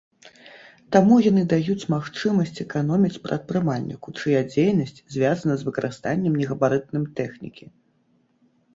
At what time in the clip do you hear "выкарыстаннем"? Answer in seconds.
5.71-6.33